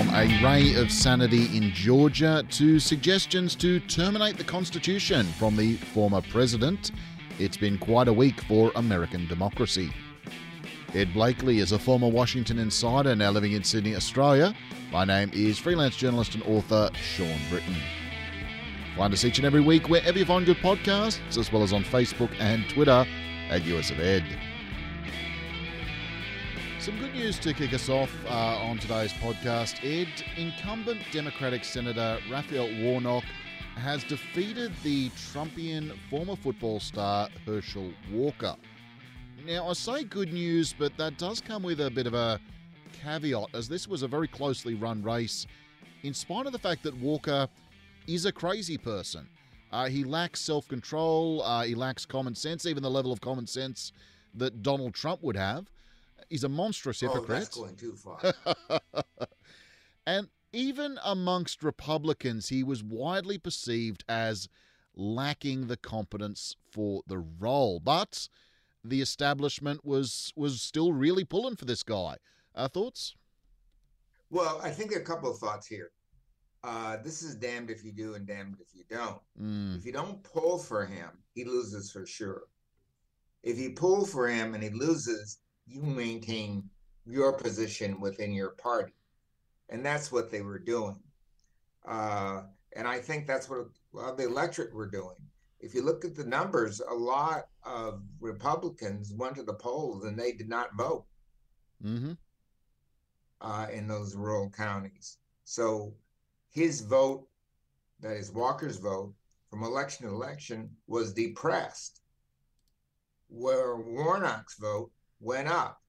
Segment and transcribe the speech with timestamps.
[0.00, 5.74] From a ray of sanity in Georgia to suggestions to terminate the Constitution from the
[5.76, 6.92] former president,
[7.38, 9.92] it's been quite a week for American democracy.
[10.94, 14.54] Ed Blakely is a former Washington insider now living in Sydney, Australia.
[14.90, 17.76] My name is freelance journalist and author Sean Britton.
[18.96, 21.84] Find us each and every week wherever you find good podcasts, as well as on
[21.84, 23.04] Facebook and Twitter
[23.50, 24.24] at US of Ed.
[26.80, 29.84] Some good news to kick us off uh, on today's podcast.
[29.84, 33.22] Ed, incumbent Democratic Senator Raphael Warnock
[33.76, 38.56] has defeated the Trumpian former football star Herschel Walker.
[39.46, 42.40] Now, I say good news, but that does come with a bit of a
[42.94, 45.46] caveat, as this was a very closely run race,
[46.02, 47.46] in spite of the fact that Walker
[48.06, 49.28] is a crazy person.
[49.70, 53.46] Uh, he lacks self control, uh, he lacks common sense, even the level of common
[53.46, 53.92] sense
[54.34, 55.66] that Donald Trump would have.
[56.28, 57.30] He's a monstrous hypocrite.
[57.30, 58.20] Oh, that's going too far.
[60.06, 64.48] and even amongst Republicans, he was widely perceived as
[64.94, 67.80] lacking the competence for the role.
[67.80, 68.28] But
[68.84, 72.16] the establishment was was still really pulling for this guy.
[72.54, 73.14] Uh, thoughts?
[74.30, 75.90] Well, I think a couple of thoughts here.
[76.62, 79.20] Uh, this is damned if you do and damned if you don't.
[79.40, 79.76] Mm.
[79.78, 82.42] If you don't pull for him, he loses for sure.
[83.42, 85.38] If you pull for him and he loses,
[85.70, 86.68] you maintain
[87.06, 88.92] your position within your party.
[89.68, 90.98] And that's what they were doing.
[91.86, 92.42] Uh,
[92.74, 93.68] and I think that's what
[94.16, 95.16] the electorate were doing.
[95.60, 100.18] If you look at the numbers, a lot of Republicans went to the polls and
[100.18, 101.04] they did not vote
[101.84, 102.12] mm-hmm.
[103.40, 105.18] uh, in those rural counties.
[105.44, 105.94] So
[106.50, 107.26] his vote,
[108.00, 109.14] that is Walker's vote,
[109.50, 112.00] from election to election was depressed,
[113.28, 115.80] where Warnock's vote went up.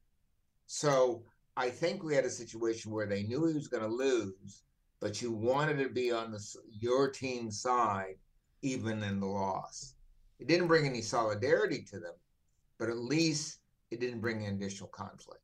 [0.67, 1.23] So
[1.57, 4.63] I think we had a situation where they knew he was going to lose,
[4.99, 8.15] but you wanted to be on the, your team's side
[8.61, 9.95] even in the loss.
[10.39, 12.13] It didn't bring any solidarity to them,
[12.77, 13.59] but at least
[13.89, 15.41] it didn't bring additional conflict.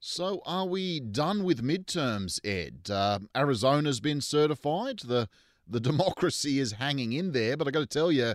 [0.00, 2.90] So, are we done with midterms, Ed?
[2.90, 5.00] Uh, Arizona's been certified.
[5.00, 5.28] The
[5.68, 8.34] the democracy is hanging in there, but I got to tell you,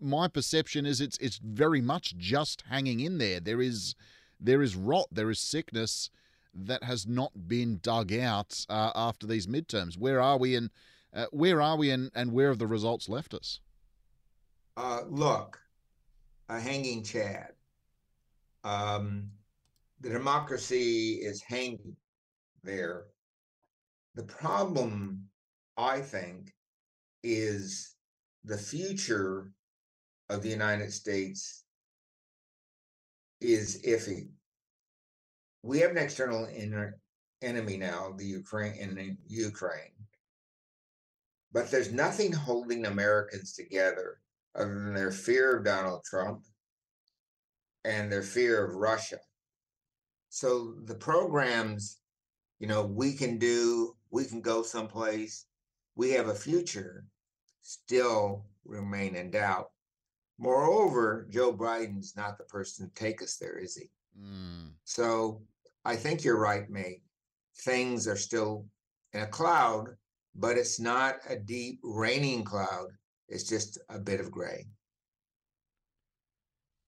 [0.00, 3.40] my perception is it's it's very much just hanging in there.
[3.40, 3.94] There is
[4.40, 6.10] there is rot, there is sickness
[6.54, 9.98] that has not been dug out uh, after these midterms.
[9.98, 10.70] Where are we and
[11.14, 13.60] uh, where are we and, and where have the results left us?
[14.76, 15.60] Uh, look,
[16.48, 17.52] a hanging Chad.
[18.64, 19.30] Um,
[20.00, 21.96] the democracy is hanging
[22.62, 23.04] there.
[24.14, 25.24] The problem,
[25.76, 26.52] I think,
[27.22, 27.94] is
[28.44, 29.50] the future
[30.34, 31.64] of the United States
[33.40, 34.28] is iffy.
[35.62, 36.46] We have an external
[37.40, 39.92] enemy now, the Ukraine in Ukraine.
[41.52, 44.18] But there's nothing holding Americans together
[44.56, 46.42] other than their fear of Donald Trump
[47.84, 49.20] and their fear of Russia.
[50.30, 52.00] So the programs,
[52.58, 55.46] you know, we can do, we can go someplace,
[55.94, 57.04] we have a future,
[57.62, 59.70] still remain in doubt.
[60.38, 63.90] Moreover, Joe Biden's not the person to take us there, is he?
[64.20, 64.72] Mm.
[64.84, 65.42] So
[65.84, 67.02] I think you're right, mate.
[67.58, 68.66] Things are still
[69.12, 69.96] in a cloud,
[70.34, 72.88] but it's not a deep raining cloud.
[73.28, 74.66] It's just a bit of gray.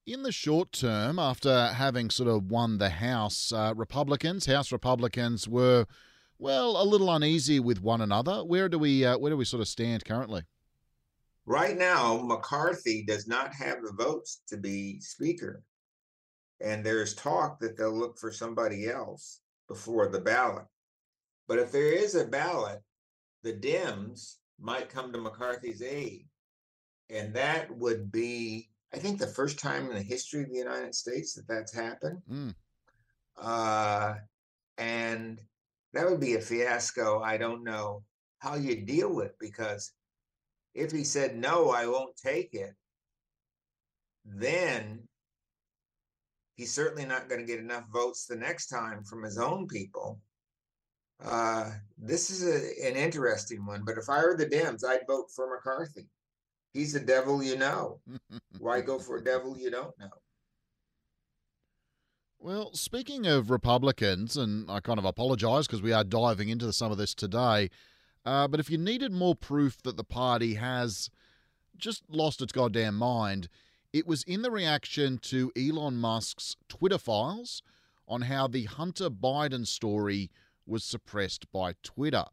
[0.06, 5.48] In the short term, after having sort of won the House, uh, Republicans, House Republicans
[5.48, 5.86] were,
[6.38, 8.44] well, a little uneasy with one another.
[8.44, 10.42] Where do we, uh, where do we sort of stand currently?
[11.46, 15.62] Right now, McCarthy does not have the votes to be Speaker,
[16.60, 20.66] and there's talk that they'll look for somebody else before the ballot.
[21.46, 22.80] But if there is a ballot,
[23.44, 26.26] the Dems might come to McCarthy's aid,
[27.10, 30.94] and that would be I think the first time in the history of the United
[30.94, 32.22] States that that's happened.
[32.30, 32.54] Mm.
[33.36, 34.14] Uh,
[34.78, 35.40] and
[35.92, 37.20] that would be a fiasco.
[37.20, 38.04] I don't know
[38.38, 39.92] how you deal with because
[40.76, 42.74] if he said no, I won't take it,
[44.24, 45.08] then
[46.54, 50.20] he's certainly not going to get enough votes the next time from his own people.
[51.24, 55.30] Uh, this is a, an interesting one, but if I were the Dems, I'd vote
[55.34, 56.08] for McCarthy.
[56.74, 58.00] He's a devil you know.
[58.58, 60.10] Why go for a devil you don't know?
[62.38, 66.92] Well, speaking of Republicans, and I kind of apologise because we are diving into some
[66.92, 67.70] of this today,
[68.26, 71.10] uh, but if you needed more proof that the party has
[71.76, 73.48] just lost its goddamn mind,
[73.92, 77.62] it was in the reaction to Elon Musk's Twitter files
[78.08, 80.30] on how the Hunter Biden story
[80.66, 82.24] was suppressed by Twitter.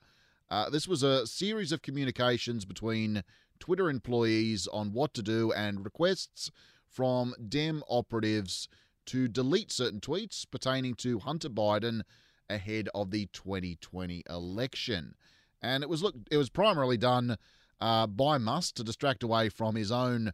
[0.49, 3.23] Uh, this was a series of communications between
[3.59, 6.51] Twitter employees on what to do and requests
[6.85, 8.67] from Dem operatives
[9.05, 12.01] to delete certain tweets pertaining to Hunter Biden
[12.49, 15.15] ahead of the 2020 election.
[15.63, 17.37] And it was look it was primarily done
[17.81, 20.33] uh, by Musk to distract away from his own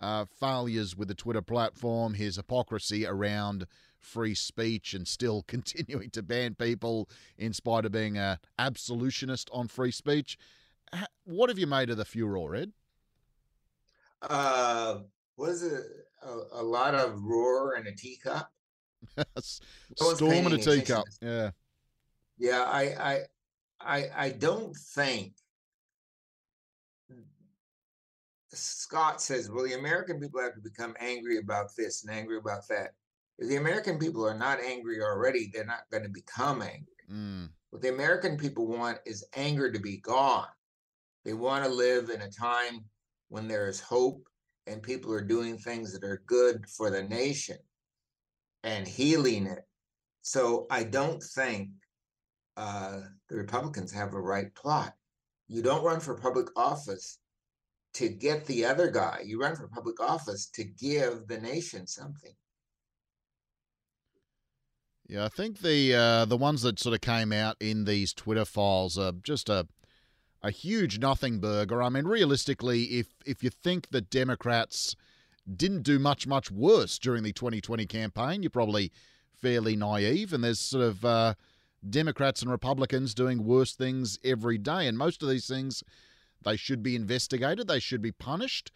[0.00, 3.66] uh, failures with the Twitter platform, his hypocrisy around
[3.98, 7.08] free speech, and still continuing to ban people
[7.38, 10.38] in spite of being an absolutionist on free speech.
[11.24, 12.72] What have you made of the furor, Ed?
[14.22, 15.00] Uh,
[15.36, 15.82] was it
[16.22, 18.50] a, a lot of roar and a teacup?
[19.38, 21.04] Storm and a teacup.
[21.20, 21.50] Yeah.
[22.38, 23.20] Yeah, I, I,
[23.80, 25.32] I, I don't think
[28.52, 32.66] Scott says, well, the American people have to become angry about this and angry about
[32.68, 32.92] that.
[33.38, 36.86] If the American people are not angry already, they're not going to become angry.
[37.12, 37.50] Mm.
[37.70, 40.46] What the American people want is anger to be gone.
[41.24, 42.84] They want to live in a time
[43.28, 44.22] when there is hope
[44.66, 47.58] and people are doing things that are good for the nation
[48.62, 49.66] and healing it.
[50.22, 51.70] So I don't think
[52.56, 54.94] uh, the Republicans have a right plot.
[55.48, 57.18] You don't run for public office
[57.94, 59.22] to get the other guy.
[59.24, 62.34] You run for public office to give the nation something.
[65.08, 68.44] Yeah, I think the uh, the ones that sort of came out in these Twitter
[68.44, 69.68] files are just a
[70.42, 71.82] a huge nothing burger.
[71.82, 74.96] I mean, realistically, if if you think that Democrats
[75.54, 78.90] didn't do much much worse during the 2020 campaign, you're probably
[79.40, 80.32] fairly naive.
[80.32, 81.34] And there's sort of uh,
[81.90, 85.82] Democrats and Republicans doing worse things every day, and most of these things
[86.42, 88.70] they should be investigated, they should be punished,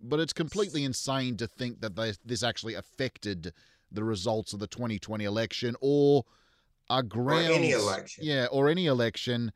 [0.00, 3.52] but it's completely insane to think that they, this actually affected
[3.90, 6.24] the results of the 2020 election or
[6.90, 8.24] a grounds, or any election.
[8.24, 9.52] Yeah, or any election,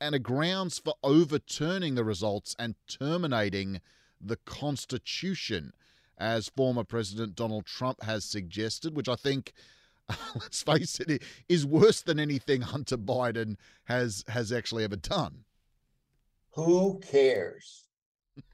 [0.00, 3.80] and a grounds for overturning the results and terminating
[4.20, 5.72] the Constitution,
[6.16, 9.52] as former President Donald Trump has suggested, which I think.
[10.34, 15.44] let's face it it, is worse than anything Hunter Biden has has actually ever done.
[16.52, 17.84] Who cares?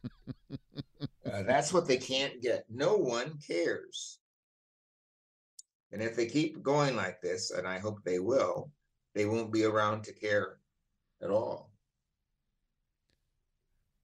[0.05, 2.65] uh, that's what they can't get.
[2.69, 4.19] No one cares.
[5.93, 8.71] And if they keep going like this, and I hope they will,
[9.15, 10.59] they won't be around to care
[11.23, 11.71] at all.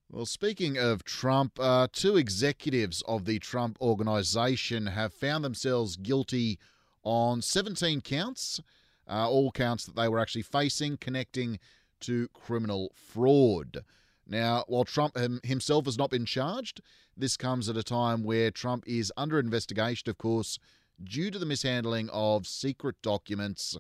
[0.09, 6.59] Well, speaking of Trump, uh, two executives of the Trump organization have found themselves guilty
[7.03, 8.61] on 17 counts,
[9.09, 11.59] uh, all counts that they were actually facing, connecting
[12.01, 13.85] to criminal fraud.
[14.27, 16.81] Now, while Trump himself has not been charged,
[17.17, 20.59] this comes at a time where Trump is under investigation, of course,
[21.03, 23.77] due to the mishandling of secret documents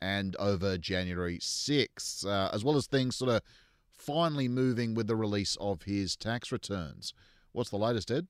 [0.00, 3.42] and over January 6th, uh, as well as things sort of
[3.90, 7.12] finally moving with the release of his tax returns.
[7.52, 8.28] What's the latest, Ed?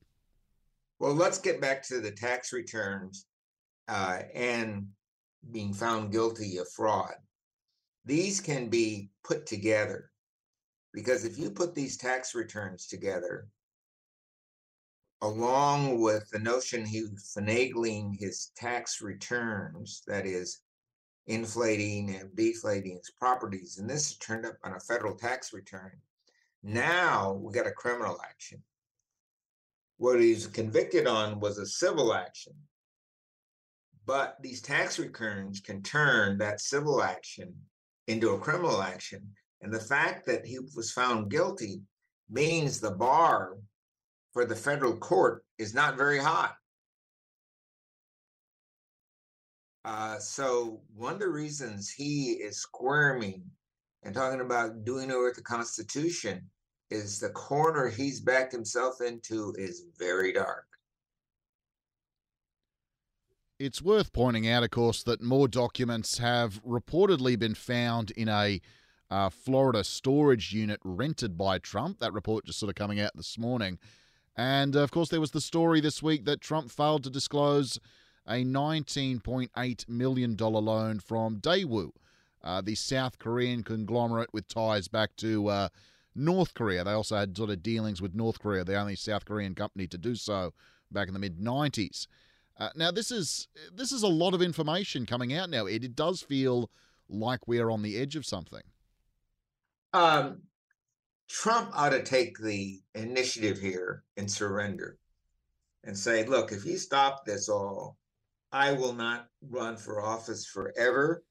[0.97, 3.27] Well, let's get back to the tax returns
[3.89, 4.87] uh, and
[5.51, 7.15] being found guilty of fraud.
[8.05, 10.11] These can be put together
[10.93, 13.47] because if you put these tax returns together,
[15.21, 20.61] along with the notion he was finagling his tax returns, that is,
[21.27, 25.91] inflating and deflating his properties, and this turned up on a federal tax return.
[26.63, 28.63] Now we got a criminal action.
[29.97, 32.53] What he's convicted on was a civil action.
[34.09, 37.53] But these tax returns can turn that civil action
[38.07, 39.21] into a criminal action.
[39.61, 41.83] And the fact that he was found guilty
[42.27, 43.57] means the bar
[44.33, 46.49] for the federal court is not very high.
[49.85, 53.43] Uh, so one of the reasons he is squirming
[54.01, 56.49] and talking about doing away with the Constitution
[56.89, 60.65] is the corner he's backed himself into is very dark.
[63.59, 68.61] It's worth pointing out, of course, that more documents have reportedly been found in a
[69.11, 71.99] uh, Florida storage unit rented by Trump.
[71.99, 73.77] That report just sort of coming out this morning.
[74.37, 77.81] And of course, there was the story this week that Trump failed to disclose
[78.25, 81.91] a $19.8 million loan from Daewoo,
[82.41, 85.67] uh, the South Korean conglomerate with ties back to uh,
[86.15, 86.85] North Korea.
[86.85, 89.97] They also had sort of dealings with North Korea, the only South Korean company to
[89.97, 90.53] do so
[90.89, 92.07] back in the mid 90s.
[92.59, 95.83] Uh, now, this is this is a lot of information coming out now, Ed.
[95.83, 96.69] It does feel
[97.07, 98.61] like we're on the edge of something.
[99.93, 100.41] Um,
[101.29, 104.97] Trump ought to take the initiative here and surrender
[105.85, 107.97] and say, look, if you stop this all,
[108.51, 111.23] I will not run for office forever.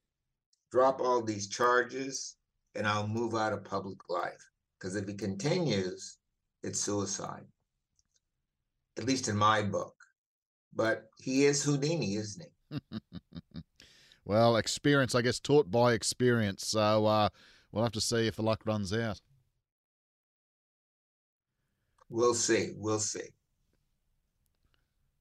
[0.70, 2.37] drop all these charges
[2.75, 4.50] and I'll move out of public life.
[4.78, 6.18] Because if he continues,
[6.62, 7.44] it's suicide,
[8.97, 9.94] at least in my book.
[10.75, 12.98] But he is Houdini, isn't he?
[14.25, 16.66] well, experience, I guess, taught by experience.
[16.66, 17.28] So uh,
[17.72, 19.20] we'll have to see if the luck runs out.
[22.10, 22.72] We'll see.
[22.76, 23.28] We'll see.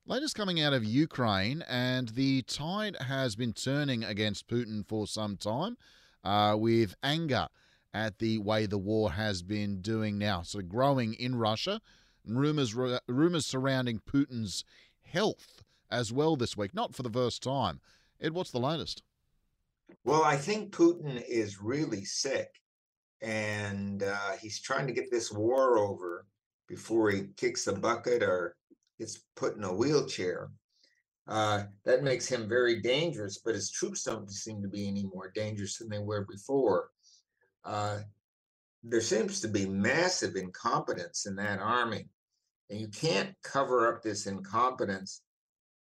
[0.06, 5.36] Latest coming out of Ukraine, and the tide has been turning against Putin for some
[5.36, 5.75] time
[6.24, 7.50] uh, with anger
[7.94, 10.44] at the way the war has been doing now.
[10.44, 11.82] So growing in Russia,
[12.25, 14.63] rumors rumors surrounding Putin's
[15.12, 17.80] health as well this week, not for the first time.
[18.22, 19.04] Ed, what's the latest?
[20.04, 22.50] Well, I think Putin is really sick,
[23.22, 26.26] and uh, he's trying to get this war over
[26.68, 28.56] before he kicks the bucket or
[29.00, 30.50] gets put in a wheelchair.
[31.28, 35.32] Uh, that makes him very dangerous, but his troops don't seem to be any more
[35.36, 36.90] dangerous than they were before.
[37.66, 38.00] Uh,
[38.84, 42.08] there seems to be massive incompetence in that army,
[42.70, 45.22] and you can't cover up this incompetence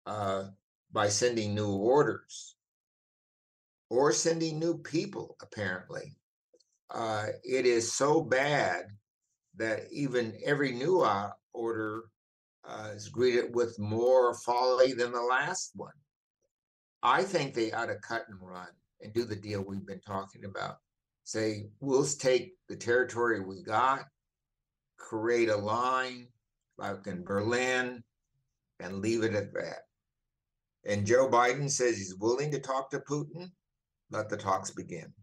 [0.05, 0.45] uh,
[0.91, 2.55] by sending new orders
[3.89, 6.15] or sending new people, apparently.
[6.91, 8.85] Uh, it is so bad
[9.57, 12.03] that even every new uh, order
[12.67, 15.93] uh, is greeted with more folly than the last one.
[17.01, 18.67] I think they ought to cut and run
[19.01, 20.77] and do the deal we've been talking about.
[21.23, 24.05] Say, we'll take the territory we got,
[24.97, 26.27] create a line
[26.77, 28.03] like in Berlin,
[28.79, 29.83] and leave it at that.
[30.85, 33.51] And Joe Biden says he's willing to talk to Putin.
[34.11, 35.13] Let the talks begin.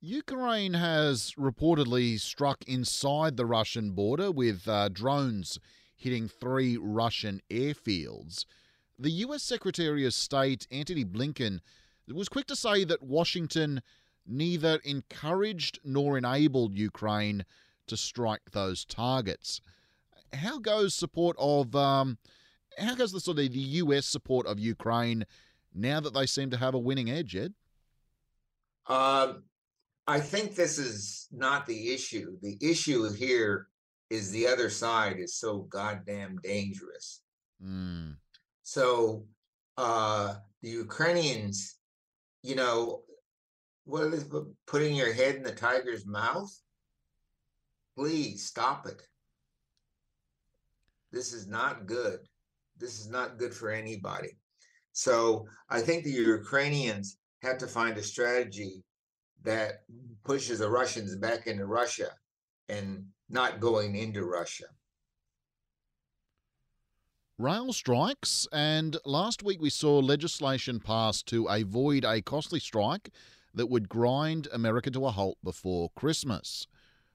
[0.00, 5.60] Ukraine has reportedly struck inside the Russian border with uh, drones
[5.94, 8.44] hitting three Russian airfields.
[8.98, 11.60] The US Secretary of State, Antony Blinken,
[12.12, 13.80] was quick to say that Washington
[14.26, 17.44] neither encouraged nor enabled Ukraine
[17.92, 19.60] to strike those targets.
[20.32, 22.16] How goes support of um,
[22.78, 25.26] how goes the sort of the US support of Ukraine
[25.74, 27.52] now that they seem to have a winning edge, Ed?
[28.86, 29.42] Um,
[30.06, 32.38] I think this is not the issue.
[32.40, 33.68] The issue here
[34.08, 37.20] is the other side is so goddamn dangerous.
[37.62, 38.16] Mm.
[38.62, 39.26] So
[39.76, 41.76] uh, the Ukrainians,
[42.42, 43.02] you know,
[43.84, 44.26] what is
[44.66, 46.50] putting your head in the tiger's mouth?
[47.96, 49.02] Please stop it.
[51.10, 52.20] This is not good.
[52.78, 54.38] This is not good for anybody.
[54.92, 58.82] So I think the Ukrainians have to find a strategy
[59.42, 59.82] that
[60.24, 62.10] pushes the Russians back into Russia
[62.68, 64.66] and not going into Russia.
[67.38, 73.10] Rail strikes, and last week we saw legislation passed to avoid a costly strike
[73.54, 76.66] that would grind America to a halt before Christmas.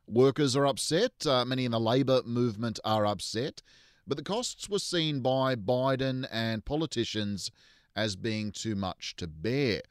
[0.09, 3.61] Workers are upset, uh, many in the Labour movement are upset,
[4.07, 7.51] but the costs were seen by Biden and politicians
[7.93, 9.81] as being too much to bear.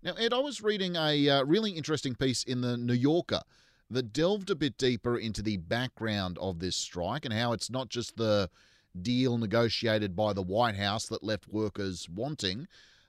[0.00, 3.42] Now, Ed, I was reading a uh, really interesting piece in the New Yorker
[3.90, 7.88] that delved a bit deeper into the background of this strike and how it's not
[7.88, 8.48] just the
[9.02, 12.68] deal negotiated by the White House that left workers wanting,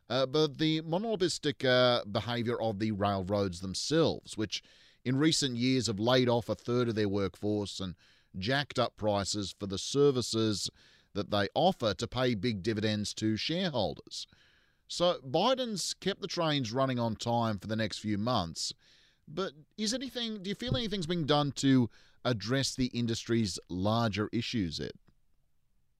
[0.09, 4.63] uh, but the monopolistic uh, behaviour of the railroads themselves, which
[5.09, 7.95] in recent years have laid off a third of their workforce and
[8.37, 10.69] jacked up prices for the services
[11.15, 14.27] that they offer to pay big dividends to shareholders.
[14.87, 18.71] So Biden's kept the trains running on time for the next few months.
[19.27, 21.89] But is anything, do you feel anything's being done to
[22.23, 24.91] address the industry's larger issues, Ed?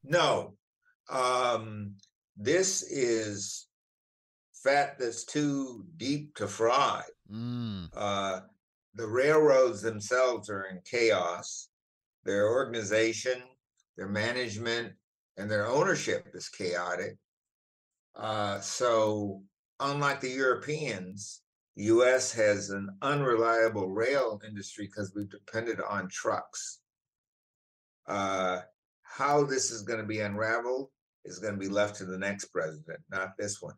[0.03, 0.53] No.
[1.09, 1.95] Um,
[2.37, 3.65] this is
[4.53, 7.01] fat that's too deep to fry.
[7.31, 7.89] Mm.
[7.95, 8.41] Uh,
[8.96, 11.69] the railroads themselves are in chaos.
[12.25, 13.41] Their organization,
[13.98, 14.93] their management,
[15.38, 17.17] and their ownership is chaotic.
[18.15, 19.41] Uh, so,
[19.79, 21.41] unlike the Europeans,
[21.75, 22.34] the U.S.
[22.34, 26.79] has an unreliable rail industry because we've depended on trucks.
[28.08, 28.60] Uh,
[29.03, 30.89] how this is going to be unraveled
[31.24, 33.75] is going to be left to the next president, not this one.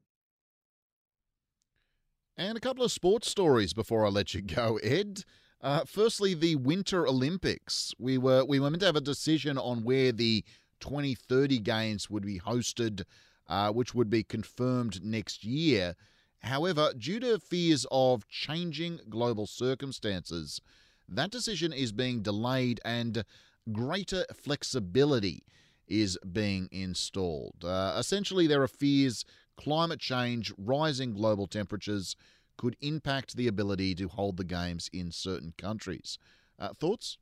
[2.38, 5.24] And a couple of sports stories before I let you go, Ed.
[5.62, 7.94] Uh, firstly, the Winter Olympics.
[8.00, 10.44] We were we were meant to have a decision on where the
[10.80, 13.04] 2030 games would be hosted
[13.48, 15.96] uh, which would be confirmed next year.
[16.40, 20.62] However, due to fears of changing global circumstances,
[21.10, 23.24] that decision is being delayed and
[23.72, 25.44] greater flexibility
[25.88, 27.64] is being installed.
[27.64, 29.26] Uh, essentially, there are fears
[29.58, 32.16] climate change, rising global temperatures
[32.58, 36.18] could impact the ability to hold the games in certain countries.
[36.60, 37.18] Uh, thoughts?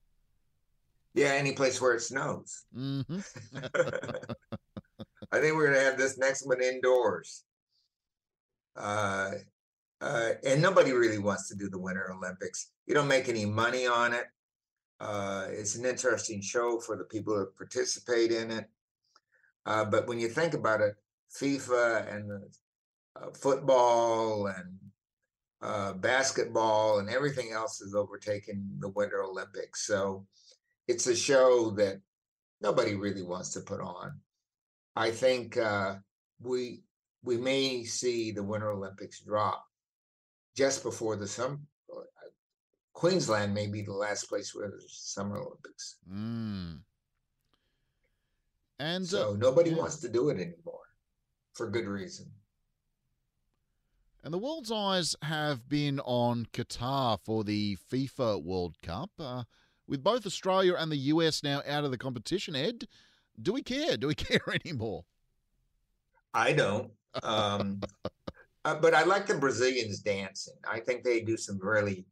[1.13, 2.65] Yeah, any place where it snows.
[2.75, 3.19] Mm-hmm.
[5.31, 7.43] I think we're going to have this next one indoors.
[8.75, 9.31] Uh,
[10.01, 12.71] uh, and nobody really wants to do the Winter Olympics.
[12.87, 14.25] You don't make any money on it.
[14.99, 18.69] Uh, it's an interesting show for the people that participate in it.
[19.65, 20.95] Uh, but when you think about it,
[21.35, 22.31] FIFA and
[23.15, 24.77] uh, football and
[25.61, 29.85] uh, basketball and everything else has overtaken the Winter Olympics.
[29.85, 30.25] So
[30.87, 31.99] it's a show that
[32.61, 34.19] nobody really wants to put on.
[34.95, 35.95] I think uh,
[36.41, 36.83] we
[37.23, 39.65] we may see the Winter Olympics drop
[40.55, 41.59] just before the summer.
[41.93, 42.01] Uh,
[42.93, 45.97] Queensland may be the last place where there's Summer Olympics.
[46.11, 46.79] Mm.
[48.79, 49.77] And so uh, nobody yeah.
[49.77, 50.88] wants to do it anymore
[51.53, 52.27] for good reason.
[54.23, 59.11] And the world's eyes have been on Qatar for the FIFA World Cup.
[59.17, 59.43] Uh,
[59.87, 62.85] with both Australia and the US now out of the competition, Ed,
[63.41, 63.97] do we care?
[63.97, 65.05] Do we care anymore?
[66.33, 66.91] I don't.
[67.23, 67.81] Um,
[68.65, 70.55] uh, but I like the Brazilians dancing.
[70.69, 72.05] I think they do some really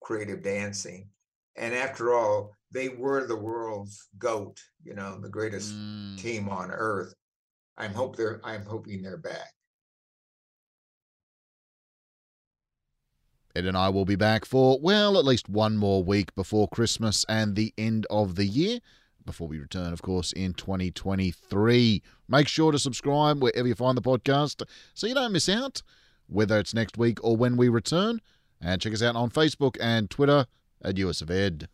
[0.00, 1.08] creative dancing.
[1.56, 6.18] And after all, they were the world's goat, you know, the greatest mm.
[6.18, 7.14] team on earth.
[7.76, 9.52] I'm hope they're I'm hoping they're back.
[13.56, 17.24] Ed and I will be back for, well, at least one more week before Christmas
[17.28, 18.78] and the end of the year
[19.24, 22.02] before we return, of course, in 2023.
[22.28, 24.62] Make sure to subscribe wherever you find the podcast
[24.94, 25.82] so you don't miss out,
[26.28, 28.20] whether it's next week or when we return.
[28.60, 30.46] And check us out on Facebook and Twitter
[30.82, 31.68] at US of Ed.